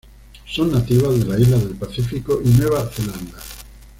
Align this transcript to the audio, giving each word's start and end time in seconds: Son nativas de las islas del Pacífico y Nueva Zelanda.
Son 0.47 0.71
nativas 0.71 1.15
de 1.19 1.25
las 1.25 1.39
islas 1.41 1.63
del 1.63 1.75
Pacífico 1.75 2.41
y 2.43 2.49
Nueva 2.49 2.89
Zelanda. 2.89 3.37